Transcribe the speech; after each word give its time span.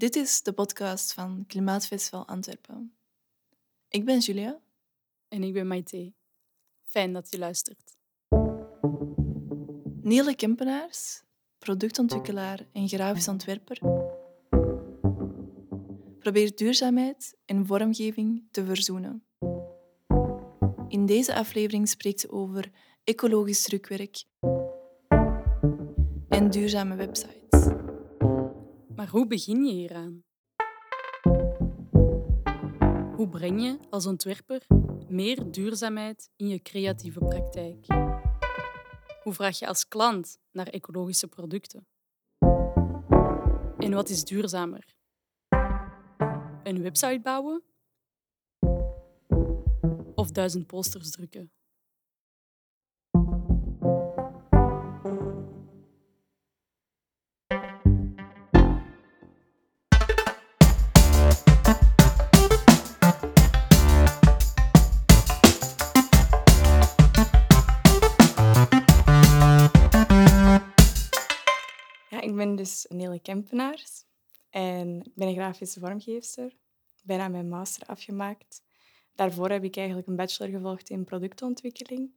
Dit 0.00 0.16
is 0.16 0.42
de 0.42 0.52
podcast 0.52 1.12
van 1.12 1.44
Klimaatfestival 1.46 2.26
Antwerpen. 2.26 2.94
Ik 3.88 4.04
ben 4.04 4.18
Julia. 4.18 4.60
En 5.28 5.42
ik 5.42 5.52
ben 5.52 5.66
Maite. 5.66 6.12
Fijn 6.82 7.12
dat 7.12 7.30
je 7.30 7.38
luistert. 7.38 7.96
Niele 10.02 10.34
Kempenaars, 10.36 11.22
productontwikkelaar 11.58 12.66
en 12.72 12.88
grafisch 12.88 13.28
ontwerper, 13.28 13.78
probeert 16.18 16.58
duurzaamheid 16.58 17.36
en 17.44 17.66
vormgeving 17.66 18.48
te 18.50 18.64
verzoenen. 18.64 19.24
In 20.88 21.06
deze 21.06 21.34
aflevering 21.34 21.88
spreekt 21.88 22.20
ze 22.20 22.30
over 22.30 22.70
ecologisch 23.04 23.62
drukwerk 23.62 24.24
en 26.28 26.50
duurzame 26.50 26.94
websites. 26.94 27.39
Maar 29.00 29.08
hoe 29.08 29.26
begin 29.26 29.64
je 29.64 29.72
hieraan? 29.72 30.24
Hoe 33.16 33.28
breng 33.30 33.62
je 33.62 33.78
als 33.90 34.06
ontwerper 34.06 34.66
meer 35.08 35.50
duurzaamheid 35.50 36.30
in 36.36 36.48
je 36.48 36.62
creatieve 36.62 37.18
praktijk? 37.18 37.86
Hoe 39.22 39.32
vraag 39.32 39.58
je 39.58 39.66
als 39.66 39.88
klant 39.88 40.38
naar 40.50 40.66
ecologische 40.66 41.28
producten? 41.28 41.86
En 43.78 43.92
wat 43.92 44.08
is 44.08 44.24
duurzamer? 44.24 44.94
Een 46.62 46.82
website 46.82 47.20
bouwen? 47.22 47.62
Of 50.14 50.30
duizend 50.30 50.66
posters 50.66 51.10
drukken? 51.10 51.52
Dus 72.60 72.86
Nele 72.88 73.20
Kempenaars 73.20 74.04
en 74.50 75.02
ik 75.02 75.14
ben 75.14 75.28
een 75.28 75.34
grafische 75.34 75.80
vormgeefster. 75.80 76.56
Bijna 77.02 77.28
mijn 77.28 77.48
master 77.48 77.86
afgemaakt. 77.86 78.62
Daarvoor 79.14 79.50
heb 79.50 79.64
ik 79.64 79.76
eigenlijk 79.76 80.08
een 80.08 80.16
bachelor 80.16 80.52
gevolgd 80.52 80.90
in 80.90 81.04
productontwikkeling. 81.04 82.12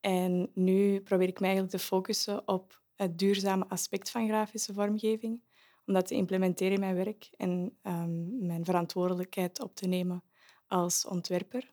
En 0.00 0.50
nu 0.54 1.00
probeer 1.00 1.28
ik 1.28 1.40
me 1.40 1.46
eigenlijk 1.46 1.76
te 1.76 1.84
focussen 1.84 2.48
op 2.48 2.82
het 2.94 3.18
duurzame 3.18 3.68
aspect 3.68 4.10
van 4.10 4.28
grafische 4.28 4.72
vormgeving, 4.72 5.42
om 5.86 5.94
dat 5.94 6.06
te 6.06 6.14
implementeren 6.14 6.72
in 6.72 6.80
mijn 6.80 6.94
werk 6.94 7.30
en 7.36 7.78
ehm, 7.82 8.46
mijn 8.46 8.64
verantwoordelijkheid 8.64 9.60
op 9.60 9.74
te 9.74 9.86
nemen 9.86 10.22
als 10.66 11.06
ontwerper. 11.06 11.72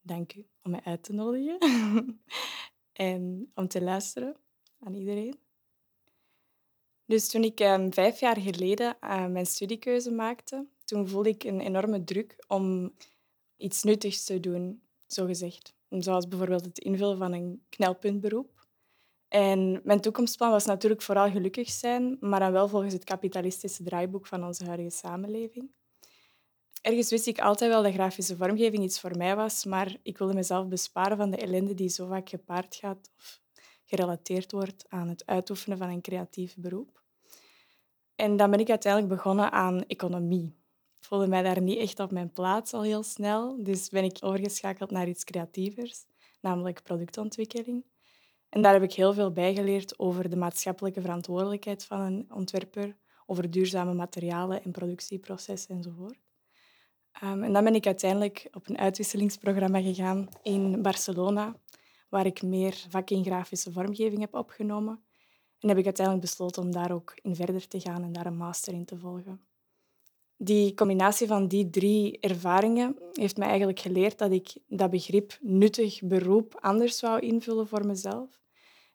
Dank 0.00 0.34
u 0.34 0.46
om 0.62 0.70
mij 0.70 0.82
uit 0.84 1.02
te 1.02 1.12
nodigen 1.12 1.58
en 2.92 3.50
om 3.54 3.68
te 3.68 3.82
luisteren 3.82 4.36
aan 4.80 4.94
iedereen. 4.94 5.43
Dus 7.06 7.28
toen 7.28 7.44
ik 7.44 7.60
um, 7.60 7.92
vijf 7.92 8.20
jaar 8.20 8.40
geleden 8.40 8.96
uh, 9.02 9.26
mijn 9.26 9.46
studiekeuze 9.46 10.10
maakte, 10.10 10.66
toen 10.84 11.08
voelde 11.08 11.28
ik 11.28 11.44
een 11.44 11.60
enorme 11.60 12.04
druk 12.04 12.44
om 12.46 12.94
iets 13.56 13.82
nuttigs 13.82 14.24
te 14.24 14.40
doen, 14.40 14.82
zogezegd. 15.06 15.74
Zoals 15.88 16.28
bijvoorbeeld 16.28 16.64
het 16.64 16.78
invullen 16.78 17.18
van 17.18 17.32
een 17.32 17.62
knelpuntberoep. 17.68 18.66
En 19.28 19.80
mijn 19.84 20.00
toekomstplan 20.00 20.50
was 20.50 20.64
natuurlijk 20.64 21.02
vooral 21.02 21.30
gelukkig 21.30 21.70
zijn, 21.70 22.16
maar 22.20 22.40
dan 22.40 22.52
wel 22.52 22.68
volgens 22.68 22.92
het 22.92 23.04
kapitalistische 23.04 23.82
draaiboek 23.82 24.26
van 24.26 24.44
onze 24.44 24.64
huidige 24.64 24.90
samenleving. 24.90 25.70
Ergens 26.82 27.10
wist 27.10 27.26
ik 27.26 27.40
altijd 27.40 27.70
wel 27.70 27.82
dat 27.82 27.92
grafische 27.92 28.36
vormgeving 28.36 28.82
iets 28.82 29.00
voor 29.00 29.16
mij 29.16 29.36
was, 29.36 29.64
maar 29.64 29.96
ik 30.02 30.18
wilde 30.18 30.34
mezelf 30.34 30.68
besparen 30.68 31.16
van 31.16 31.30
de 31.30 31.36
ellende 31.36 31.74
die 31.74 31.88
zo 31.88 32.06
vaak 32.06 32.28
gepaard 32.28 32.74
gaat 32.74 33.10
of 33.16 33.43
gerelateerd 33.84 34.52
wordt 34.52 34.84
aan 34.88 35.08
het 35.08 35.26
uitoefenen 35.26 35.78
van 35.78 35.88
een 35.88 36.00
creatief 36.00 36.56
beroep. 36.56 37.02
En 38.14 38.36
dan 38.36 38.50
ben 38.50 38.60
ik 38.60 38.68
uiteindelijk 38.68 39.14
begonnen 39.14 39.52
aan 39.52 39.86
economie. 39.86 40.56
Ik 40.98 41.04
voelde 41.04 41.26
mij 41.26 41.42
daar 41.42 41.60
niet 41.60 41.78
echt 41.78 42.00
op 42.00 42.10
mijn 42.10 42.32
plaats 42.32 42.72
al 42.72 42.82
heel 42.82 43.02
snel, 43.02 43.62
dus 43.62 43.88
ben 43.88 44.04
ik 44.04 44.16
overgeschakeld 44.20 44.90
naar 44.90 45.08
iets 45.08 45.24
creatievers, 45.24 46.04
namelijk 46.40 46.82
productontwikkeling. 46.82 47.84
En 48.48 48.62
daar 48.62 48.72
heb 48.72 48.82
ik 48.82 48.92
heel 48.92 49.12
veel 49.12 49.32
bijgeleerd 49.32 49.98
over 49.98 50.30
de 50.30 50.36
maatschappelijke 50.36 51.00
verantwoordelijkheid 51.00 51.84
van 51.84 52.00
een 52.00 52.26
ontwerper, 52.32 52.96
over 53.26 53.50
duurzame 53.50 53.94
materialen 53.94 54.62
en 54.62 54.70
productieprocessen 54.70 55.76
enzovoort. 55.76 56.18
Um, 57.22 57.42
en 57.42 57.52
dan 57.52 57.64
ben 57.64 57.74
ik 57.74 57.86
uiteindelijk 57.86 58.48
op 58.52 58.68
een 58.68 58.78
uitwisselingsprogramma 58.78 59.80
gegaan 59.80 60.28
in 60.42 60.82
Barcelona, 60.82 61.56
waar 62.14 62.26
ik 62.26 62.42
meer 62.42 62.84
vak 62.88 63.10
in 63.10 63.24
grafische 63.24 63.72
vormgeving 63.72 64.20
heb 64.20 64.34
opgenomen. 64.34 65.04
En 65.58 65.68
heb 65.68 65.78
ik 65.78 65.84
uiteindelijk 65.84 66.26
besloten 66.26 66.62
om 66.62 66.72
daar 66.72 66.92
ook 66.92 67.14
in 67.22 67.34
verder 67.34 67.68
te 67.68 67.80
gaan 67.80 68.02
en 68.02 68.12
daar 68.12 68.26
een 68.26 68.36
master 68.36 68.72
in 68.72 68.84
te 68.84 68.98
volgen. 68.98 69.40
Die 70.36 70.74
combinatie 70.74 71.26
van 71.26 71.48
die 71.48 71.70
drie 71.70 72.20
ervaringen 72.20 72.98
heeft 73.12 73.36
mij 73.36 73.48
eigenlijk 73.48 73.80
geleerd 73.80 74.18
dat 74.18 74.32
ik 74.32 74.56
dat 74.66 74.90
begrip 74.90 75.38
nuttig 75.40 76.02
beroep 76.02 76.58
anders 76.60 77.00
wou 77.00 77.20
invullen 77.20 77.66
voor 77.66 77.86
mezelf. 77.86 78.40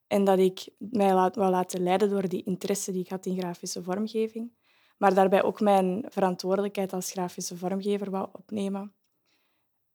En 0.07 0.23
dat 0.23 0.39
ik 0.39 0.69
mij 0.77 1.13
wou 1.13 1.49
laten 1.49 1.83
leiden 1.83 2.09
door 2.09 2.27
die 2.29 2.43
interesse 2.43 2.91
die 2.91 3.01
ik 3.01 3.09
had 3.09 3.25
in 3.25 3.39
grafische 3.39 3.83
vormgeving. 3.83 4.51
Maar 4.97 5.13
daarbij 5.13 5.43
ook 5.43 5.59
mijn 5.59 6.05
verantwoordelijkheid 6.07 6.93
als 6.93 7.11
grafische 7.11 7.57
vormgever 7.57 8.09
wou 8.11 8.29
opnemen. 8.31 8.93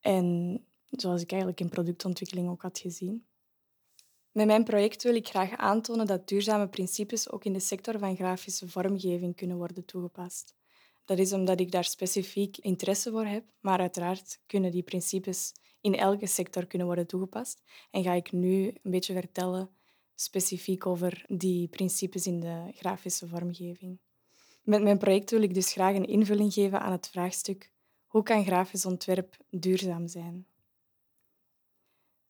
En 0.00 0.58
zoals 1.00 1.22
ik 1.22 1.30
eigenlijk 1.30 1.60
in 1.60 1.68
productontwikkeling 1.68 2.48
ook 2.48 2.62
had 2.62 2.78
gezien. 2.78 3.26
Met 4.32 4.46
mijn 4.46 4.64
project 4.64 5.02
wil 5.02 5.14
ik 5.14 5.28
graag 5.28 5.56
aantonen 5.56 6.06
dat 6.06 6.28
duurzame 6.28 6.68
principes 6.68 7.30
ook 7.30 7.44
in 7.44 7.52
de 7.52 7.60
sector 7.60 7.98
van 7.98 8.16
grafische 8.16 8.68
vormgeving 8.68 9.36
kunnen 9.36 9.56
worden 9.56 9.84
toegepast. 9.84 10.54
Dat 11.04 11.18
is 11.18 11.32
omdat 11.32 11.60
ik 11.60 11.72
daar 11.72 11.84
specifiek 11.84 12.56
interesse 12.56 13.10
voor 13.10 13.24
heb, 13.24 13.44
maar 13.60 13.78
uiteraard 13.78 14.40
kunnen 14.46 14.70
die 14.70 14.82
principes 14.82 15.52
in 15.80 15.94
elke 15.94 16.26
sector 16.26 16.66
kunnen 16.66 16.86
worden 16.86 17.06
toegepast. 17.06 17.62
En 17.90 18.02
ga 18.02 18.12
ik 18.12 18.32
nu 18.32 18.66
een 18.66 18.90
beetje 18.90 19.12
vertellen 19.12 19.70
specifiek 20.14 20.86
over 20.86 21.24
die 21.28 21.68
principes 21.68 22.26
in 22.26 22.40
de 22.40 22.72
grafische 22.74 23.28
vormgeving. 23.28 23.98
Met 24.62 24.82
mijn 24.82 24.98
project 24.98 25.30
wil 25.30 25.42
ik 25.42 25.54
dus 25.54 25.72
graag 25.72 25.94
een 25.94 26.08
invulling 26.08 26.52
geven 26.52 26.80
aan 26.80 26.92
het 26.92 27.08
vraagstuk 27.08 27.72
hoe 28.14 28.22
kan 28.22 28.44
grafisch 28.44 28.86
ontwerp 28.86 29.36
duurzaam 29.50 30.08
zijn? 30.08 30.46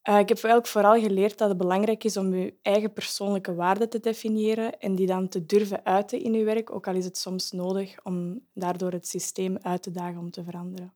Uh, 0.08 0.18
ik 0.18 0.28
heb 0.28 0.66
vooral 0.66 1.00
geleerd 1.00 1.38
dat 1.38 1.48
het 1.48 1.58
belangrijk 1.58 2.04
is 2.04 2.16
om 2.16 2.34
je 2.34 2.54
eigen 2.62 2.92
persoonlijke 2.92 3.54
waarden 3.54 3.88
te 3.88 4.00
definiëren 4.00 4.78
en 4.78 4.94
die 4.94 5.06
dan 5.06 5.28
te 5.28 5.46
durven 5.46 5.84
uiten 5.84 6.22
in 6.22 6.32
je 6.32 6.44
werk, 6.44 6.70
ook 6.70 6.86
al 6.86 6.94
is 6.94 7.04
het 7.04 7.18
soms 7.18 7.50
nodig 7.50 7.94
om 8.02 8.46
daardoor 8.54 8.92
het 8.92 9.08
systeem 9.08 9.58
uit 9.62 9.82
te 9.82 9.90
dagen 9.90 10.18
om 10.18 10.30
te 10.30 10.44
veranderen. 10.44 10.94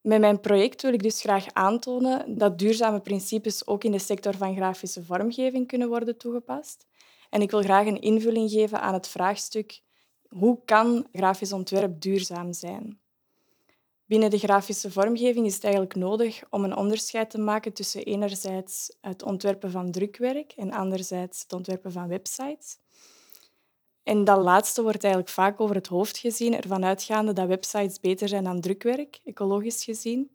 Met 0.00 0.20
mijn 0.20 0.40
project 0.40 0.82
wil 0.82 0.92
ik 0.92 1.02
dus 1.02 1.20
graag 1.20 1.46
aantonen 1.52 2.38
dat 2.38 2.58
duurzame 2.58 3.00
principes 3.00 3.66
ook 3.66 3.84
in 3.84 3.92
de 3.92 3.98
sector 3.98 4.36
van 4.36 4.56
grafische 4.56 5.04
vormgeving 5.04 5.66
kunnen 5.66 5.88
worden 5.88 6.18
toegepast. 6.18 6.86
En 7.30 7.42
ik 7.42 7.50
wil 7.50 7.62
graag 7.62 7.86
een 7.86 8.00
invulling 8.00 8.50
geven 8.50 8.80
aan 8.80 8.94
het 8.94 9.08
vraagstuk 9.08 9.82
hoe 10.28 10.64
kan 10.64 11.06
grafisch 11.12 11.52
ontwerp 11.52 12.00
duurzaam 12.00 12.52
zijn? 12.52 13.00
Binnen 14.08 14.30
de 14.30 14.38
grafische 14.38 14.90
vormgeving 14.90 15.46
is 15.46 15.54
het 15.54 15.64
eigenlijk 15.64 15.94
nodig 15.94 16.42
om 16.50 16.64
een 16.64 16.76
onderscheid 16.76 17.30
te 17.30 17.38
maken 17.38 17.72
tussen 17.72 18.04
enerzijds 18.04 18.96
het 19.00 19.22
ontwerpen 19.22 19.70
van 19.70 19.90
drukwerk 19.90 20.52
en 20.56 20.72
anderzijds 20.72 21.42
het 21.42 21.52
ontwerpen 21.52 21.92
van 21.92 22.08
websites. 22.08 22.78
En 24.02 24.24
dat 24.24 24.42
laatste 24.42 24.82
wordt 24.82 25.02
eigenlijk 25.02 25.32
vaak 25.32 25.60
over 25.60 25.74
het 25.74 25.86
hoofd 25.86 26.18
gezien, 26.18 26.56
ervan 26.56 26.84
uitgaande 26.84 27.32
dat 27.32 27.46
websites 27.46 28.00
beter 28.00 28.28
zijn 28.28 28.44
dan 28.44 28.60
drukwerk, 28.60 29.20
ecologisch 29.24 29.84
gezien. 29.84 30.30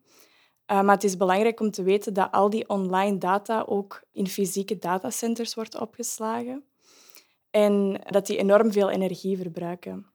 Uh, 0.71 0.81
maar 0.81 0.95
het 0.95 1.03
is 1.03 1.18
belangrijk 1.18 1.59
om 1.59 1.71
te 1.71 1.83
weten 1.83 2.13
dat 2.13 2.31
al 2.31 2.50
die 2.50 2.69
online 2.69 3.18
data 3.18 3.63
ook 3.68 4.03
in 4.12 4.27
fysieke 4.27 4.77
datacenters 4.77 5.53
wordt 5.53 5.80
opgeslagen 5.80 6.63
en 7.50 8.01
dat 8.06 8.25
die 8.25 8.38
enorm 8.38 8.71
veel 8.71 8.89
energie 8.89 9.38
verbruiken. 9.38 10.12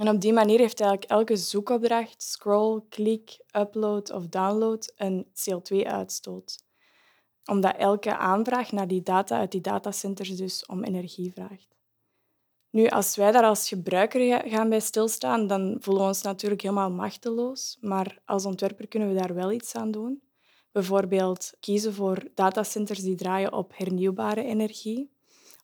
En 0.00 0.08
op 0.08 0.20
die 0.20 0.32
manier 0.32 0.58
heeft 0.58 0.80
eigenlijk 0.80 1.10
elke 1.10 1.36
zoekopdracht, 1.36 2.22
scroll, 2.22 2.82
klik, 2.88 3.38
upload 3.56 4.12
of 4.12 4.26
download 4.26 4.92
een 4.96 5.26
CO2-uitstoot. 5.26 6.58
Omdat 7.44 7.76
elke 7.76 8.16
aanvraag 8.16 8.72
naar 8.72 8.88
die 8.88 9.02
data 9.02 9.38
uit 9.38 9.52
die 9.52 9.60
datacenters 9.60 10.36
dus 10.36 10.66
om 10.66 10.84
energie 10.84 11.32
vraagt. 11.32 11.76
Nu, 12.70 12.86
als 12.86 13.16
wij 13.16 13.32
daar 13.32 13.44
als 13.44 13.68
gebruiker 13.68 14.48
gaan 14.48 14.68
bij 14.68 14.80
stilstaan, 14.80 15.46
dan 15.46 15.76
voelen 15.80 16.02
we 16.02 16.08
ons 16.08 16.22
natuurlijk 16.22 16.62
helemaal 16.62 16.90
machteloos. 16.90 17.78
Maar 17.80 18.18
als 18.24 18.44
ontwerper 18.44 18.88
kunnen 18.88 19.08
we 19.08 19.20
daar 19.20 19.34
wel 19.34 19.52
iets 19.52 19.74
aan 19.74 19.90
doen. 19.90 20.22
Bijvoorbeeld 20.72 21.52
kiezen 21.60 21.94
voor 21.94 22.28
datacenters 22.34 23.00
die 23.00 23.16
draaien 23.16 23.52
op 23.52 23.72
hernieuwbare 23.76 24.44
energie 24.44 25.10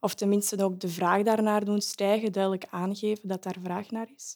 of 0.06 0.14
tenminste 0.14 0.64
ook 0.64 0.80
de 0.80 0.88
vraag 0.88 1.22
daarnaar 1.22 1.64
doen 1.64 1.80
stijgen, 1.80 2.32
duidelijk 2.32 2.66
aangeven 2.70 3.28
dat 3.28 3.42
daar 3.42 3.56
vraag 3.62 3.90
naar 3.90 4.08
is. 4.16 4.34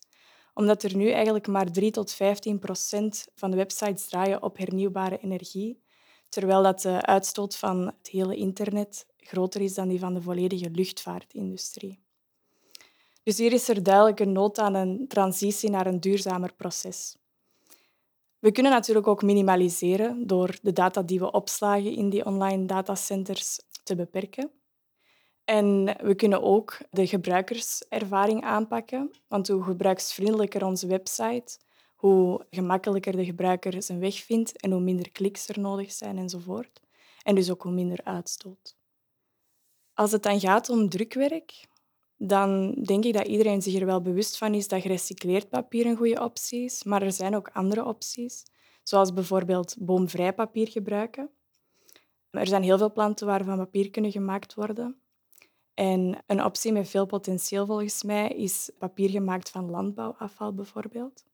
Omdat 0.55 0.83
er 0.83 0.97
nu 0.97 1.11
eigenlijk 1.11 1.47
maar 1.47 1.71
3 1.73 1.91
tot 1.91 2.13
15 2.13 2.59
procent 2.59 3.27
van 3.35 3.51
de 3.51 3.57
websites 3.57 4.09
draaien 4.09 4.43
op 4.43 4.59
hernieuwbare 4.59 5.19
energie, 5.19 5.83
terwijl 6.29 6.63
dat 6.63 6.81
de 6.81 7.03
uitstoot 7.03 7.57
van 7.57 7.87
het 7.87 8.09
hele 8.11 8.37
internet 8.37 9.07
groter 9.17 9.61
is 9.61 9.75
dan 9.75 9.89
die 9.89 9.99
van 9.99 10.15
de 10.15 10.23
volledige 10.23 10.71
luchtvaartindustrie. 10.71 12.03
Dus 13.23 13.39
hier 13.39 13.53
is 13.53 13.69
er 13.69 13.83
duidelijk 13.83 14.21
een 14.21 14.33
nood 14.33 14.59
aan 14.59 14.75
een 14.75 15.09
transitie 15.09 15.71
naar 15.71 15.87
een 15.87 16.01
duurzamer 16.01 16.55
proces. 16.55 17.17
We 18.39 18.53
kunnen 18.53 18.73
natuurlijk 18.73 19.07
ook 19.07 19.23
minimaliseren 19.23 20.27
door 20.27 20.59
de 20.63 20.73
data 20.73 21.03
die 21.03 21.19
we 21.19 21.31
opslagen 21.31 21.97
in 21.97 22.11
die 22.11 22.25
online 22.25 22.67
datacenters 22.67 23.61
te 23.83 23.95
beperken. 23.95 24.60
En 25.45 25.85
we 25.85 26.15
kunnen 26.15 26.43
ook 26.43 26.79
de 26.91 27.07
gebruikerservaring 27.07 28.45
aanpakken, 28.45 29.11
want 29.29 29.49
hoe 29.49 29.63
gebruiksvriendelijker 29.63 30.65
onze 30.65 30.87
website, 30.87 31.59
hoe 31.97 32.47
gemakkelijker 32.51 33.17
de 33.17 33.25
gebruiker 33.25 33.83
zijn 33.83 34.01
weg 34.01 34.15
vindt 34.15 34.61
en 34.61 34.71
hoe 34.71 34.81
minder 34.81 35.11
kliks 35.11 35.49
er 35.49 35.61
nodig 35.61 35.93
zijn 35.93 36.19
enzovoort. 36.19 36.81
En 37.23 37.35
dus 37.35 37.51
ook 37.51 37.63
hoe 37.63 37.73
minder 37.73 38.01
uitstoot. 38.05 38.77
Als 39.95 40.13
het 40.13 40.23
dan 40.23 40.41
gaat 40.41 40.69
om 40.69 40.89
drukwerk, 40.89 41.69
dan 42.17 42.73
denk 42.73 43.05
ik 43.05 43.13
dat 43.13 43.27
iedereen 43.27 43.63
zich 43.63 43.75
er 43.75 43.87
wel 43.87 44.03
bewust 44.03 44.39
van 44.39 44.55
is 44.55 44.69
dat 44.69 44.81
gerecycleerd 44.83 45.49
papier 45.49 45.87
een 45.87 45.97
goede 45.97 46.23
optie 46.23 46.65
is. 46.65 46.85
Maar 46.85 47.03
er 47.03 47.13
zijn 47.13 47.37
ook 47.37 47.51
andere 47.53 47.85
opties, 47.85 48.45
zoals 48.83 49.13
bijvoorbeeld 49.13 49.77
boomvrij 49.79 50.33
papier 50.33 50.69
gebruiken. 50.69 51.31
Er 52.31 52.47
zijn 52.47 52.63
heel 52.63 52.79
veel 52.79 52.93
planten 52.93 53.27
waarvan 53.27 53.57
papier 53.57 53.91
kunnen 53.91 54.11
gemaakt 54.11 54.55
worden. 54.55 55.01
En 55.75 56.19
een 56.27 56.45
optie 56.45 56.73
met 56.73 56.89
veel 56.89 57.07
potentieel 57.07 57.67
volgens 57.67 58.03
mij 58.03 58.29
is 58.29 58.71
papier 58.79 59.11
gemaakt 59.11 59.51
van 59.51 59.71
landbouwafval 59.71 60.55
bijvoorbeeld. 60.55 61.25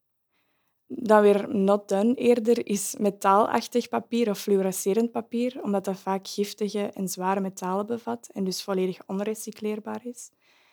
Dan 0.86 1.22
weer 1.22 1.56
not 1.56 1.88
done 1.88 2.14
eerder 2.14 2.66
is 2.66 2.96
metaalachtig 2.98 3.88
papier 3.88 4.30
of 4.30 4.38
fluorescerend 4.38 5.10
papier, 5.10 5.62
omdat 5.62 5.84
dat 5.84 5.98
vaak 5.98 6.28
giftige 6.28 6.90
en 6.90 7.08
zware 7.08 7.40
metalen 7.40 7.86
bevat 7.86 8.28
en 8.32 8.44
dus 8.44 8.62
volledig 8.62 8.98
onrecycleerbaar 9.06 10.06
is. 10.06 10.30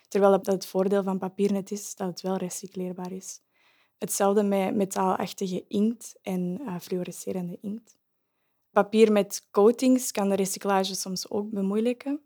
Terwijl 0.08 0.40
het 0.44 0.66
voordeel 0.66 1.04
van 1.04 1.18
papier 1.18 1.52
net 1.52 1.72
is 1.72 1.96
dat 1.96 2.08
het 2.08 2.22
wel 2.22 2.38
recycleerbaar 2.38 3.12
is. 3.12 3.42
Hetzelfde 3.98 4.44
met 4.44 4.76
metaalachtige 4.76 5.66
inkt 5.68 6.16
en 6.22 6.60
uh, 6.62 6.80
fluorescerende 6.80 7.58
inkt. 7.62 7.98
Papier 8.72 9.12
met 9.12 9.48
coatings 9.52 10.12
kan 10.12 10.30
de 10.30 10.36
recyclage 10.36 10.96
soms 10.96 11.30
ook 11.30 11.52
bemoeilijken. 11.52 12.22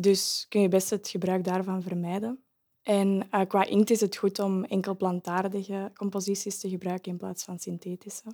Dus 0.00 0.46
kun 0.48 0.60
je 0.60 0.68
best 0.68 0.90
het 0.90 1.08
gebruik 1.08 1.44
daarvan 1.44 1.82
vermijden. 1.82 2.42
En 2.82 3.28
uh, 3.30 3.40
qua 3.48 3.64
inkt 3.64 3.90
is 3.90 4.00
het 4.00 4.16
goed 4.16 4.38
om 4.38 4.64
enkel 4.64 4.96
plantaardige 4.96 5.90
composities 5.94 6.58
te 6.58 6.68
gebruiken 6.68 7.12
in 7.12 7.18
plaats 7.18 7.44
van 7.44 7.58
synthetische. 7.58 8.32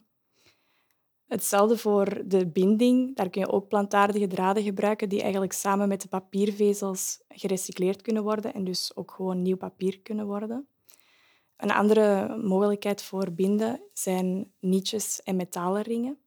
Hetzelfde 1.27 1.77
voor 1.77 2.23
de 2.27 2.47
binding. 2.47 3.17
Daar 3.17 3.31
kun 3.31 3.41
je 3.41 3.53
ook 3.53 3.69
plantaardige 3.69 4.27
draden 4.27 4.63
gebruiken 4.63 5.09
die 5.09 5.23
eigenlijk 5.23 5.53
samen 5.53 5.89
met 5.89 6.01
de 6.01 6.09
papiervezels 6.09 7.23
gerecycleerd 7.29 8.03
kunnen 8.03 8.23
worden 8.23 8.55
en 8.55 8.65
dus 8.65 8.97
ook 8.97 9.11
gewoon 9.11 9.43
nieuw 9.43 9.57
papier 9.57 10.01
kunnen 10.01 10.27
worden. 10.27 10.69
Een 11.57 11.71
andere 11.71 12.37
mogelijkheid 12.37 13.03
voor 13.03 13.33
binden 13.33 13.81
zijn 13.93 14.53
nietjes 14.61 15.23
en 15.23 15.37
metalen 15.37 15.83
ringen 15.83 16.24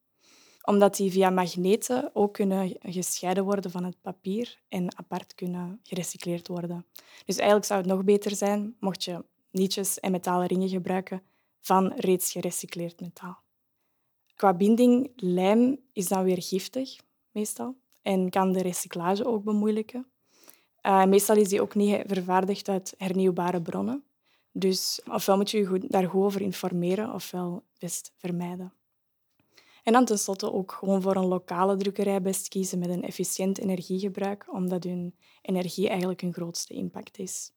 omdat 0.67 0.95
die 0.95 1.11
via 1.11 1.29
magneten 1.29 2.09
ook 2.13 2.33
kunnen 2.33 2.75
gescheiden 2.81 3.43
worden 3.43 3.71
van 3.71 3.83
het 3.83 4.01
papier 4.01 4.59
en 4.69 4.97
apart 4.97 5.35
kunnen 5.35 5.79
gerecycleerd 5.83 6.47
worden. 6.47 6.85
Dus 7.25 7.35
eigenlijk 7.35 7.67
zou 7.67 7.79
het 7.79 7.89
nog 7.89 8.03
beter 8.03 8.35
zijn 8.35 8.75
mocht 8.79 9.03
je 9.03 9.25
nietjes 9.51 9.99
en 9.99 10.11
metalen 10.11 10.47
ringen 10.47 10.69
gebruiken 10.69 11.21
van 11.59 11.93
reeds 11.95 12.31
gerecycleerd 12.31 12.99
metaal. 12.99 13.37
Qua 14.35 14.53
binding, 14.53 15.11
lijm 15.15 15.79
is 15.93 16.07
dan 16.07 16.23
weer 16.23 16.41
giftig, 16.41 16.95
meestal, 17.31 17.75
en 18.01 18.29
kan 18.29 18.51
de 18.51 18.61
recyclage 18.61 19.25
ook 19.25 19.43
bemoeilijken. 19.43 20.07
Uh, 20.81 21.05
meestal 21.05 21.35
is 21.35 21.49
die 21.49 21.61
ook 21.61 21.75
niet 21.75 22.01
vervaardigd 22.05 22.69
uit 22.69 22.93
hernieuwbare 22.97 23.61
bronnen. 23.61 24.03
Dus 24.51 25.01
ofwel 25.11 25.35
moet 25.35 25.51
je 25.51 25.57
je 25.57 25.79
daar 25.87 26.09
goed 26.09 26.23
over 26.23 26.41
informeren, 26.41 27.13
ofwel 27.13 27.63
best 27.79 28.13
vermijden. 28.17 28.76
En 29.87 29.93
dan 29.93 30.05
tenslotte 30.05 30.53
ook 30.53 30.71
gewoon 30.71 31.01
voor 31.01 31.15
een 31.15 31.25
lokale 31.25 31.77
drukkerij 31.77 32.21
best 32.21 32.47
kiezen 32.47 32.79
met 32.79 32.89
een 32.89 33.03
efficiënt 33.03 33.57
energiegebruik, 33.57 34.53
omdat 34.53 34.83
hun 34.83 35.15
energie 35.41 35.87
eigenlijk 35.87 36.21
hun 36.21 36.33
grootste 36.33 36.73
impact 36.73 37.17
is. 37.17 37.51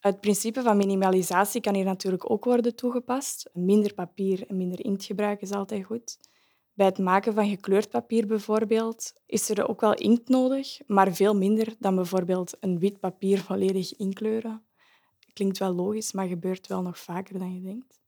Het 0.00 0.20
principe 0.20 0.62
van 0.62 0.76
minimalisatie 0.76 1.60
kan 1.60 1.74
hier 1.74 1.84
natuurlijk 1.84 2.30
ook 2.30 2.44
worden 2.44 2.74
toegepast. 2.74 3.50
Minder 3.52 3.94
papier 3.94 4.46
en 4.48 4.56
minder 4.56 4.84
inktgebruik 4.84 5.40
is 5.40 5.50
altijd 5.50 5.84
goed. 5.84 6.18
Bij 6.72 6.86
het 6.86 6.98
maken 6.98 7.34
van 7.34 7.48
gekleurd 7.48 7.90
papier 7.90 8.26
bijvoorbeeld 8.26 9.12
is 9.26 9.48
er 9.48 9.68
ook 9.68 9.80
wel 9.80 9.94
inkt 9.94 10.28
nodig, 10.28 10.78
maar 10.86 11.14
veel 11.14 11.36
minder 11.36 11.74
dan 11.78 11.94
bijvoorbeeld 11.94 12.56
een 12.60 12.78
wit 12.78 13.00
papier 13.00 13.38
volledig 13.38 13.96
inkleuren. 13.96 14.64
Klinkt 15.32 15.58
wel 15.58 15.72
logisch, 15.72 16.12
maar 16.12 16.26
gebeurt 16.26 16.66
wel 16.66 16.82
nog 16.82 16.98
vaker 16.98 17.38
dan 17.38 17.54
je 17.54 17.62
denkt. 17.62 18.04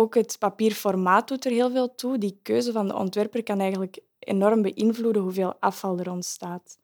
Ook 0.00 0.14
het 0.14 0.36
papierformaat 0.38 1.28
doet 1.28 1.44
er 1.44 1.50
heel 1.50 1.70
veel 1.70 1.94
toe. 1.94 2.18
Die 2.18 2.38
keuze 2.42 2.72
van 2.72 2.88
de 2.88 2.94
ontwerper 2.94 3.42
kan 3.42 3.60
eigenlijk 3.60 3.98
enorm 4.18 4.62
beïnvloeden 4.62 5.22
hoeveel 5.22 5.54
afval 5.58 5.98
er 5.98 6.10
ontstaat. 6.10 6.78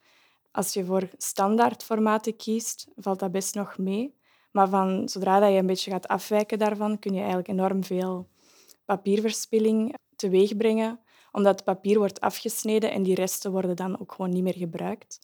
Als 0.52 0.72
je 0.72 0.84
voor 0.84 1.08
standaardformaten 1.16 2.36
kiest, 2.36 2.88
valt 2.96 3.18
dat 3.18 3.32
best 3.32 3.54
nog 3.54 3.78
mee. 3.78 4.14
Maar 4.50 4.68
van, 4.68 5.08
zodra 5.08 5.40
dat 5.40 5.50
je 5.50 5.56
een 5.56 5.66
beetje 5.66 5.90
gaat 5.90 6.08
afwijken 6.08 6.58
daarvan, 6.58 6.98
kun 6.98 7.12
je 7.12 7.18
eigenlijk 7.18 7.48
enorm 7.48 7.84
veel 7.84 8.28
papierverspilling 8.84 9.94
teweegbrengen, 10.16 11.00
omdat 11.32 11.54
het 11.54 11.64
papier 11.64 11.98
wordt 11.98 12.20
afgesneden 12.20 12.90
en 12.90 13.02
die 13.02 13.14
resten 13.14 13.50
worden 13.50 13.76
dan 13.76 14.00
ook 14.00 14.12
gewoon 14.12 14.30
niet 14.30 14.42
meer 14.42 14.56
gebruikt. 14.56 15.18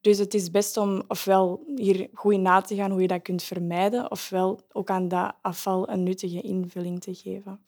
Dus 0.00 0.18
het 0.18 0.34
is 0.34 0.50
best 0.50 0.76
om 0.76 1.02
ofwel 1.08 1.62
hier 1.76 2.08
goed 2.12 2.40
na 2.40 2.60
te 2.60 2.74
gaan 2.74 2.90
hoe 2.90 3.00
je 3.00 3.08
dat 3.08 3.22
kunt 3.22 3.42
vermijden, 3.42 4.10
ofwel 4.10 4.60
ook 4.72 4.90
aan 4.90 5.08
dat 5.08 5.34
afval 5.42 5.88
een 5.88 6.02
nuttige 6.02 6.40
invulling 6.40 7.00
te 7.00 7.14
geven. 7.14 7.60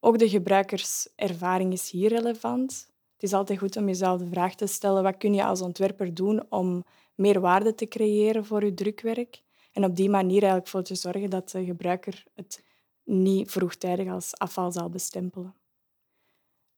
Ook 0.00 0.18
de 0.18 0.28
gebruikerservaring 0.28 1.72
is 1.72 1.90
hier 1.90 2.08
relevant. 2.08 2.88
Het 3.12 3.22
is 3.22 3.32
altijd 3.32 3.58
goed 3.58 3.76
om 3.76 3.86
jezelf 3.86 4.18
de 4.18 4.28
vraag 4.28 4.54
te 4.54 4.66
stellen, 4.66 5.02
wat 5.02 5.16
kun 5.16 5.34
je 5.34 5.44
als 5.44 5.60
ontwerper 5.60 6.14
doen 6.14 6.50
om 6.50 6.84
meer 7.14 7.40
waarde 7.40 7.74
te 7.74 7.88
creëren 7.88 8.44
voor 8.44 8.64
je 8.64 8.74
drukwerk? 8.74 9.42
En 9.72 9.84
op 9.84 9.96
die 9.96 10.10
manier 10.10 10.40
eigenlijk 10.40 10.68
voor 10.68 10.82
te 10.82 10.94
zorgen 10.94 11.30
dat 11.30 11.50
de 11.50 11.64
gebruiker 11.64 12.24
het 12.34 12.64
niet 13.04 13.50
vroegtijdig 13.50 14.08
als 14.08 14.38
afval 14.38 14.72
zal 14.72 14.88
bestempelen. 14.88 15.54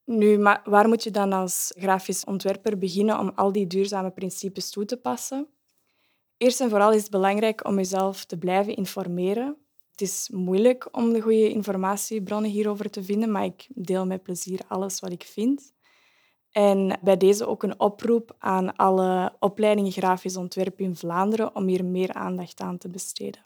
Nu, 0.05 0.39
maar 0.39 0.61
waar 0.65 0.89
moet 0.89 1.03
je 1.03 1.11
dan 1.11 1.33
als 1.33 1.73
grafisch 1.79 2.25
ontwerper 2.25 2.79
beginnen 2.79 3.19
om 3.19 3.33
al 3.35 3.53
die 3.53 3.67
duurzame 3.67 4.11
principes 4.11 4.71
toe 4.71 4.85
te 4.85 4.97
passen? 4.97 5.49
Eerst 6.37 6.61
en 6.61 6.71
vooral 6.71 6.93
is 6.93 7.03
het 7.03 7.11
belangrijk 7.11 7.67
om 7.67 7.77
jezelf 7.77 8.25
te 8.25 8.39
blijven 8.39 8.77
informeren. 8.77 9.57
Het 9.91 10.01
is 10.01 10.29
moeilijk 10.33 10.89
om 10.97 11.13
de 11.13 11.21
goede 11.21 11.51
informatiebronnen 11.51 12.51
hierover 12.51 12.91
te 12.91 13.03
vinden, 13.03 13.31
maar 13.31 13.45
ik 13.45 13.67
deel 13.69 14.07
met 14.07 14.23
plezier 14.23 14.61
alles 14.69 15.01
wat 15.01 15.13
ik 15.13 15.23
vind. 15.23 15.73
En 16.51 16.99
bij 17.03 17.17
deze 17.17 17.47
ook 17.47 17.63
een 17.63 17.81
oproep 17.81 18.35
aan 18.39 18.77
alle 18.77 19.33
opleidingen 19.39 19.93
grafisch 19.93 20.37
ontwerp 20.37 20.81
in 20.81 20.97
Vlaanderen 20.97 21.57
om 21.57 21.67
hier 21.67 21.85
meer 21.85 22.13
aandacht 22.13 22.61
aan 22.61 22.79
te 22.79 22.89
besteden. 22.89 23.45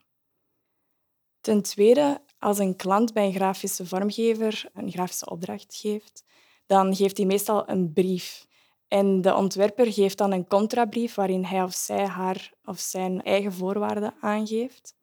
Ten 1.41 1.63
tweede, 1.63 2.21
als 2.39 2.59
een 2.59 2.77
klant 2.77 3.13
bij 3.13 3.27
een 3.27 3.35
grafische 3.35 3.87
vormgever 3.87 4.71
een 4.75 4.91
grafische 4.91 5.31
opdracht 5.31 5.77
geeft, 5.77 6.25
dan 6.67 6.95
geeft 6.95 7.17
hij 7.17 7.27
meestal 7.27 7.69
een 7.69 7.93
brief. 7.93 8.47
En 8.89 9.21
de 9.21 9.35
ontwerper 9.35 9.93
geeft 9.93 10.19
dan 10.19 10.33
een 10.33 10.47
contrabrief 10.47 11.15
waarin 11.15 11.45
hij 11.45 11.63
of 11.63 11.75
zij 11.75 12.07
haar 12.07 12.53
of 12.65 12.79
zijn 12.79 13.23
eigen 13.23 13.53
voorwaarden 13.53 14.15
aangeeft. 14.21 14.95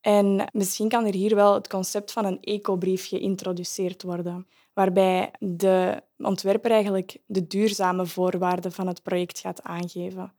En 0.00 0.48
misschien 0.52 0.88
kan 0.88 1.06
er 1.06 1.14
hier 1.14 1.34
wel 1.34 1.54
het 1.54 1.68
concept 1.68 2.12
van 2.12 2.24
een 2.24 2.40
ecobrief 2.40 3.08
geïntroduceerd 3.08 4.02
worden, 4.02 4.46
waarbij 4.72 5.30
de 5.38 6.02
ontwerper 6.16 6.70
eigenlijk 6.70 7.18
de 7.26 7.46
duurzame 7.46 8.06
voorwaarden 8.06 8.72
van 8.72 8.86
het 8.86 9.02
project 9.02 9.38
gaat 9.38 9.62
aangeven. 9.62 10.32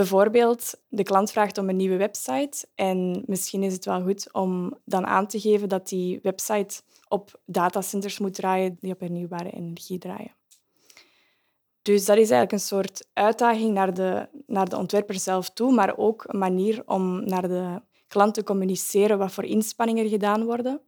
Bijvoorbeeld, 0.00 0.74
de 0.88 1.02
klant 1.02 1.30
vraagt 1.30 1.58
om 1.58 1.68
een 1.68 1.76
nieuwe 1.76 1.96
website 1.96 2.66
en 2.74 3.22
misschien 3.26 3.62
is 3.62 3.72
het 3.72 3.84
wel 3.84 4.02
goed 4.02 4.32
om 4.32 4.78
dan 4.84 5.06
aan 5.06 5.26
te 5.26 5.40
geven 5.40 5.68
dat 5.68 5.88
die 5.88 6.18
website 6.22 6.82
op 7.08 7.40
datacenters 7.44 8.18
moet 8.18 8.34
draaien 8.34 8.76
die 8.80 8.92
op 8.92 9.00
hernieuwbare 9.00 9.50
energie 9.50 9.98
draaien. 9.98 10.36
Dus 11.82 12.04
dat 12.04 12.16
is 12.16 12.30
eigenlijk 12.30 12.52
een 12.52 12.58
soort 12.58 13.08
uitdaging 13.12 13.74
naar 13.74 13.94
de, 13.94 14.28
naar 14.46 14.68
de 14.68 14.76
ontwerper 14.76 15.18
zelf 15.18 15.50
toe, 15.50 15.72
maar 15.72 15.96
ook 15.96 16.24
een 16.26 16.38
manier 16.38 16.82
om 16.86 17.24
naar 17.24 17.48
de 17.48 17.82
klant 18.08 18.34
te 18.34 18.42
communiceren 18.42 19.18
wat 19.18 19.32
voor 19.32 19.44
inspanningen 19.44 20.04
er 20.04 20.10
gedaan 20.10 20.44
worden. 20.44 20.80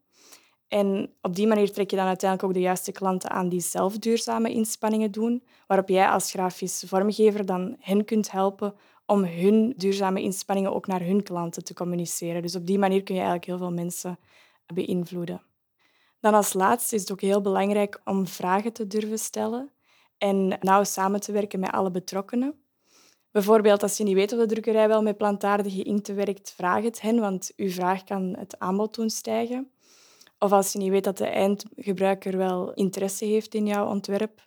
En 0.69 1.14
op 1.21 1.35
die 1.35 1.47
manier 1.47 1.73
trek 1.73 1.90
je 1.90 1.97
dan 1.97 2.07
uiteindelijk 2.07 2.49
ook 2.49 2.54
de 2.54 2.66
juiste 2.66 2.92
klanten 2.92 3.31
aan 3.31 3.49
die 3.49 3.61
zelf 3.61 3.99
duurzame 3.99 4.50
inspanningen 4.50 5.11
doen, 5.11 5.45
waarop 5.66 5.88
jij 5.88 6.09
als 6.09 6.31
grafisch 6.31 6.85
vormgever 6.87 7.47
dan 7.47 7.76
hen 7.78 8.04
kunt 8.04 8.31
helpen 8.31 8.75
om 9.12 9.25
hun 9.25 9.75
duurzame 9.76 10.21
inspanningen 10.21 10.75
ook 10.75 10.87
naar 10.87 11.02
hun 11.02 11.23
klanten 11.23 11.64
te 11.64 11.75
communiceren. 11.75 12.42
Dus 12.42 12.57
op 12.57 12.66
die 12.66 12.78
manier 12.78 13.02
kun 13.02 13.14
je 13.14 13.21
eigenlijk 13.21 13.50
heel 13.50 13.59
veel 13.59 13.73
mensen 13.73 14.19
beïnvloeden. 14.75 15.42
Dan 16.21 16.35
als 16.35 16.52
laatste 16.52 16.95
is 16.95 17.00
het 17.00 17.12
ook 17.12 17.21
heel 17.21 17.40
belangrijk 17.40 18.00
om 18.04 18.26
vragen 18.26 18.73
te 18.73 18.87
durven 18.87 19.19
stellen 19.19 19.71
en 20.19 20.59
nauw 20.61 20.85
samen 20.85 21.21
te 21.21 21.33
werken 21.33 21.61
met 21.61 21.71
alle 21.71 21.90
betrokkenen. 21.90 22.54
Bijvoorbeeld 23.31 23.83
als 23.83 23.97
je 23.97 24.04
niet 24.04 24.14
weet 24.14 24.33
of 24.33 24.38
de 24.38 24.47
drukkerij 24.47 24.88
wel 24.88 25.02
met 25.02 25.16
plantaardige 25.16 25.83
inkt 25.83 26.14
werkt, 26.14 26.52
vraag 26.57 26.83
het 26.83 27.00
hen, 27.00 27.21
want 27.21 27.52
uw 27.57 27.71
vraag 27.71 28.04
kan 28.04 28.37
het 28.38 28.59
aanbod 28.59 28.95
doen 28.95 29.11
stijgen. 29.11 29.71
Of 30.38 30.52
als 30.52 30.73
je 30.73 30.78
niet 30.78 30.90
weet 30.90 31.04
dat 31.04 31.19
de 31.19 31.26
eindgebruiker 31.26 32.37
wel 32.37 32.73
interesse 32.73 33.25
heeft 33.25 33.54
in 33.54 33.66
jouw 33.66 33.87
ontwerp, 33.87 34.47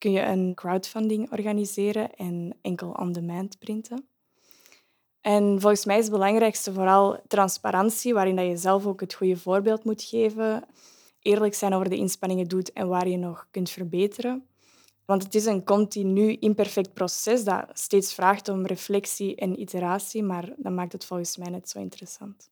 kun 0.00 0.12
je 0.12 0.22
een 0.22 0.54
crowdfunding 0.54 1.32
organiseren 1.32 2.14
en 2.14 2.56
enkel 2.62 2.90
on-demand 2.90 3.58
printen. 3.58 4.08
En 5.20 5.60
volgens 5.60 5.84
mij 5.84 5.98
is 5.98 6.04
het 6.04 6.12
belangrijkste 6.12 6.72
vooral 6.72 7.20
transparantie, 7.26 8.14
waarin 8.14 8.36
dat 8.36 8.46
je 8.46 8.56
zelf 8.56 8.86
ook 8.86 9.00
het 9.00 9.14
goede 9.14 9.36
voorbeeld 9.36 9.84
moet 9.84 10.02
geven. 10.02 10.64
Eerlijk 11.22 11.54
zijn 11.54 11.74
over 11.74 11.88
de 11.88 11.96
inspanningen 11.96 12.48
doet 12.48 12.72
en 12.72 12.88
waar 12.88 13.08
je 13.08 13.16
nog 13.16 13.46
kunt 13.50 13.70
verbeteren. 13.70 14.46
Want 15.04 15.22
het 15.22 15.34
is 15.34 15.44
een 15.44 15.64
continu 15.64 16.32
imperfect 16.32 16.92
proces 16.94 17.44
dat 17.44 17.64
steeds 17.72 18.14
vraagt 18.14 18.48
om 18.48 18.66
reflectie 18.66 19.36
en 19.36 19.60
iteratie, 19.60 20.22
maar 20.22 20.54
dat 20.56 20.72
maakt 20.72 20.92
het 20.92 21.04
volgens 21.04 21.36
mij 21.36 21.50
net 21.50 21.68
zo 21.68 21.78
interessant. 21.78 22.50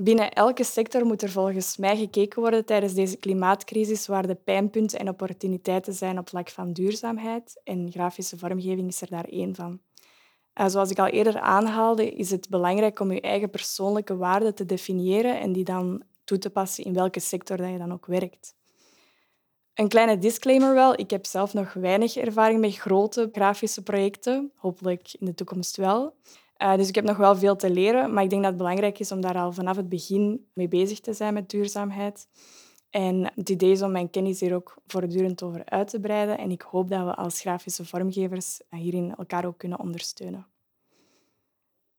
Binnen 0.00 0.32
elke 0.32 0.64
sector 0.64 1.06
moet 1.06 1.22
er 1.22 1.30
volgens 1.30 1.76
mij 1.76 1.96
gekeken 1.96 2.40
worden 2.40 2.64
tijdens 2.64 2.94
deze 2.94 3.16
klimaatcrisis 3.16 4.06
waar 4.06 4.26
de 4.26 4.34
pijnpunten 4.34 4.98
en 4.98 5.08
opportuniteiten 5.08 5.92
zijn 5.92 6.18
op 6.18 6.28
vlak 6.28 6.48
van 6.48 6.72
duurzaamheid. 6.72 7.60
En 7.64 7.90
grafische 7.92 8.38
vormgeving 8.38 8.88
is 8.88 9.00
er 9.00 9.10
daar 9.10 9.24
één 9.24 9.54
van. 9.54 9.80
Eh, 10.52 10.66
zoals 10.68 10.90
ik 10.90 10.98
al 10.98 11.06
eerder 11.06 11.38
aanhaalde, 11.38 12.10
is 12.10 12.30
het 12.30 12.48
belangrijk 12.48 13.00
om 13.00 13.12
je 13.12 13.20
eigen 13.20 13.50
persoonlijke 13.50 14.16
waarden 14.16 14.54
te 14.54 14.64
definiëren 14.64 15.40
en 15.40 15.52
die 15.52 15.64
dan 15.64 16.02
toe 16.24 16.38
te 16.38 16.50
passen 16.50 16.84
in 16.84 16.94
welke 16.94 17.20
sector 17.20 17.56
dat 17.56 17.70
je 17.70 17.78
dan 17.78 17.92
ook 17.92 18.06
werkt. 18.06 18.54
Een 19.74 19.88
kleine 19.88 20.18
disclaimer 20.18 20.74
wel. 20.74 20.98
Ik 20.98 21.10
heb 21.10 21.26
zelf 21.26 21.54
nog 21.54 21.72
weinig 21.72 22.16
ervaring 22.16 22.60
met 22.60 22.76
grote 22.76 23.28
grafische 23.32 23.82
projecten. 23.82 24.52
Hopelijk 24.56 25.14
in 25.18 25.26
de 25.26 25.34
toekomst 25.34 25.76
wel. 25.76 26.14
Uh, 26.62 26.76
dus 26.76 26.88
ik 26.88 26.94
heb 26.94 27.04
nog 27.04 27.16
wel 27.16 27.36
veel 27.36 27.56
te 27.56 27.70
leren, 27.70 28.12
maar 28.12 28.22
ik 28.22 28.30
denk 28.30 28.42
dat 28.42 28.50
het 28.50 28.60
belangrijk 28.60 28.98
is 28.98 29.12
om 29.12 29.20
daar 29.20 29.36
al 29.36 29.52
vanaf 29.52 29.76
het 29.76 29.88
begin 29.88 30.48
mee 30.52 30.68
bezig 30.68 31.00
te 31.00 31.12
zijn 31.12 31.34
met 31.34 31.50
duurzaamheid. 31.50 32.28
En 32.90 33.32
het 33.34 33.48
idee 33.48 33.70
is 33.70 33.82
om 33.82 33.92
mijn 33.92 34.10
kennis 34.10 34.40
hier 34.40 34.54
ook 34.54 34.76
voortdurend 34.86 35.42
over 35.42 35.64
uit 35.64 35.88
te 35.88 36.00
breiden. 36.00 36.38
En 36.38 36.50
ik 36.50 36.62
hoop 36.62 36.88
dat 36.88 37.04
we 37.04 37.14
als 37.14 37.40
grafische 37.40 37.84
vormgevers 37.84 38.60
hierin 38.70 39.14
elkaar 39.14 39.44
ook 39.44 39.58
kunnen 39.58 39.78
ondersteunen. 39.78 40.46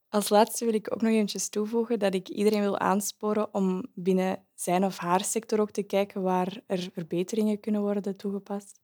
Als 0.09 0.29
laatste 0.29 0.65
wil 0.65 0.73
ik 0.73 0.93
ook 0.93 1.01
nog 1.01 1.11
eventjes 1.11 1.49
toevoegen 1.49 1.99
dat 1.99 2.13
ik 2.13 2.29
iedereen 2.29 2.61
wil 2.61 2.79
aansporen 2.79 3.53
om 3.53 3.85
binnen 3.93 4.45
zijn 4.55 4.85
of 4.85 4.97
haar 4.97 5.23
sector 5.23 5.59
ook 5.59 5.71
te 5.71 5.83
kijken 5.83 6.21
waar 6.21 6.61
er 6.67 6.89
verbeteringen 6.93 7.59
kunnen 7.59 7.81
worden 7.81 8.17
toegepast. 8.17 8.79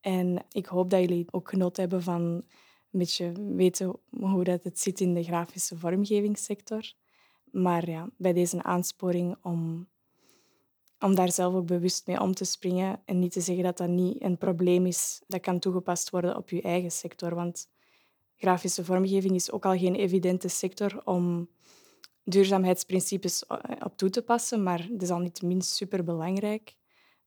En 0.00 0.44
ik 0.50 0.66
hoop 0.66 0.90
dat 0.90 1.00
jullie 1.00 1.26
ook 1.30 1.48
genot 1.48 1.76
hebben 1.76 2.02
van 2.02 2.44
een 2.92 2.98
beetje 2.98 3.32
weten 3.54 3.96
hoe 4.10 4.44
dat 4.44 4.64
het 4.64 4.78
zit 4.78 5.00
in 5.00 5.14
de 5.14 5.22
grafische 5.22 5.78
vormgevingssector. 5.78 6.92
Maar 7.50 7.90
ja, 7.90 8.08
bij 8.16 8.32
deze 8.32 8.62
aansporing 8.62 9.36
om, 9.42 9.88
om 11.00 11.14
daar 11.14 11.32
zelf 11.32 11.54
ook 11.54 11.66
bewust 11.66 12.06
mee 12.06 12.20
om 12.20 12.34
te 12.34 12.44
springen 12.44 13.00
en 13.04 13.18
niet 13.18 13.32
te 13.32 13.40
zeggen 13.40 13.64
dat 13.64 13.76
dat 13.76 13.88
niet 13.88 14.22
een 14.22 14.38
probleem 14.38 14.86
is 14.86 15.22
dat 15.26 15.40
kan 15.40 15.58
toegepast 15.58 16.10
worden 16.10 16.36
op 16.36 16.50
je 16.50 16.62
eigen 16.62 16.90
sector. 16.90 17.34
Want 17.34 17.68
grafische 18.36 18.84
vormgeving 18.84 19.34
is 19.34 19.50
ook 19.50 19.64
al 19.64 19.78
geen 19.78 19.94
evidente 19.94 20.48
sector 20.48 21.00
om 21.04 21.48
duurzaamheidsprincipes 22.24 23.46
eh, 23.46 23.58
op 23.84 23.96
toe 23.96 24.10
te 24.10 24.22
passen, 24.22 24.62
maar 24.62 24.88
het 24.90 25.02
is 25.02 25.10
al 25.10 25.18
niet 25.18 25.42
minst 25.42 25.74
superbelangrijk. 25.74 26.76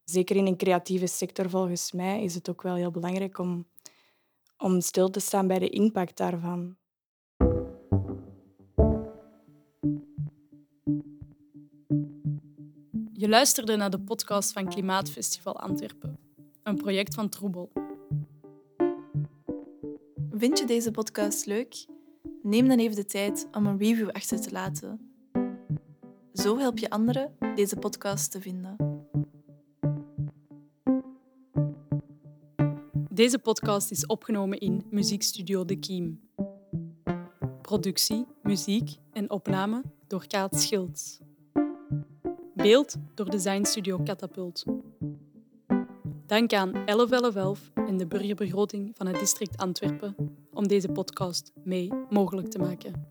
Zeker 0.04 0.36
in 0.36 0.46
een 0.46 0.58
creatieve 0.58 1.08
sector, 1.08 1.50
volgens 1.50 1.92
mij, 1.92 2.24
is 2.24 2.36
het 2.36 2.50
ook 2.50 2.62
wel 2.62 2.76
heel 2.76 2.92
belangrijk 2.92 3.38
om, 3.38 3.66
om 4.62 4.82
stil 4.82 5.10
te 5.10 5.20
staan 5.20 5.48
bij 5.48 5.60
de 5.60 5.70
impact 5.70 6.18
daarvan. 6.18 6.76
Je 13.14 13.30
luisterde 13.30 13.76
naar 13.76 13.90
de 13.90 14.00
podcast 14.00 14.52
van 14.52 14.70
Klimaatfestival 14.70 15.60
Antwerpen, 15.60 16.18
een 16.64 16.76
project 16.76 17.14
van 17.14 17.30
Troebel. 17.30 17.72
Vind 20.32 20.60
je 20.60 20.66
deze 20.66 20.92
podcast 20.92 21.46
leuk? 21.46 21.86
Neem 22.44 22.68
dan 22.68 22.78
even 22.78 22.96
de 22.96 23.06
tijd 23.06 23.48
om 23.52 23.66
een 23.66 23.78
review 23.78 24.10
achter 24.10 24.42
te 24.42 24.52
laten. 24.52 25.12
Zo 26.34 26.58
help 26.58 26.78
je 26.78 26.90
anderen 26.90 27.36
deze 27.56 27.76
podcast 27.76 28.32
te 28.32 28.42
vinden. 28.42 28.81
Deze 33.14 33.40
podcast 33.40 33.92
is 33.92 34.06
opgenomen 34.06 34.58
in 34.58 34.86
Muziekstudio 34.90 35.66
De 35.66 35.76
Kiem. 35.76 36.20
Productie, 37.62 38.26
muziek 38.44 38.90
en 39.12 39.30
opname 39.30 39.84
door 40.08 40.28
Kaat 40.28 40.60
Schilds. 40.60 41.20
Beeld 42.56 42.96
door 43.14 43.30
Design 43.30 43.64
Studio 43.64 44.04
Catapult. 44.04 44.66
Dank 46.26 46.54
aan 46.54 46.72
1111 46.72 47.72
en 47.76 47.98
de 47.98 48.08
burgerbegroting 48.08 48.92
van 48.96 49.08
het 49.08 49.20
district 49.20 49.58
Antwerpen 49.58 50.16
om 50.54 50.68
deze 50.68 50.90
podcast 50.90 51.52
mee 51.64 51.92
mogelijk 52.10 52.48
te 52.48 52.60
maken. 52.60 53.11